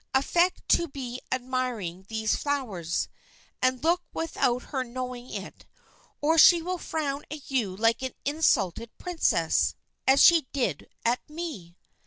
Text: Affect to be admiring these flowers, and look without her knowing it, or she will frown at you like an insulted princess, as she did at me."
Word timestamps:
Affect 0.15 0.67
to 0.69 0.87
be 0.87 1.21
admiring 1.31 2.07
these 2.09 2.35
flowers, 2.35 3.07
and 3.61 3.83
look 3.83 4.01
without 4.15 4.63
her 4.73 4.83
knowing 4.83 5.29
it, 5.31 5.67
or 6.21 6.39
she 6.39 6.59
will 6.63 6.79
frown 6.79 7.21
at 7.29 7.51
you 7.51 7.77
like 7.77 8.01
an 8.01 8.15
insulted 8.25 8.89
princess, 8.97 9.75
as 10.07 10.19
she 10.23 10.47
did 10.53 10.87
at 11.05 11.19
me." 11.29 11.77